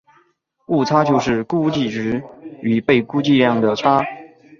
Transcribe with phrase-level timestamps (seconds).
[0.69, 2.23] 误差就是估计值
[2.63, 4.01] 与被估计量的差。